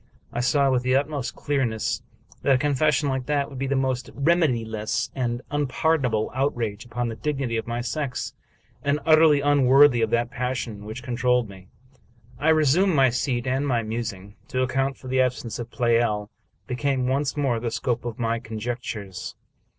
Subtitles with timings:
[0.33, 2.01] I saw with the utmost clearness
[2.41, 7.15] that a confession like that would be the most remediless and unpardonable outrage upon the
[7.15, 8.33] dignity of my sex,
[8.83, 11.67] and utterly unworthy of that passion which con trolled me.
[12.39, 14.33] I resumed my seat and my musing.
[14.47, 16.31] To account for the absence of Pleyel
[16.65, 19.35] became once more the scope of my con jectures.